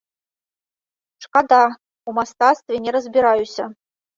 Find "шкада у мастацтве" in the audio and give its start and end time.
1.27-2.75